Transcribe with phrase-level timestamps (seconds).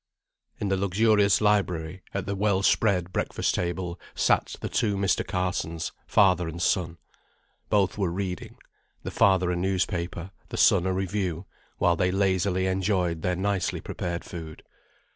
[0.59, 5.23] In the luxurious library, at the well spread breakfast table, sat the two Mr.
[5.23, 6.97] Carsons, father and son.
[7.69, 8.57] Both were reading;
[9.03, 11.45] the father a newspaper, the son a review,
[11.77, 14.63] while they lazily enjoyed their nicely prepared food.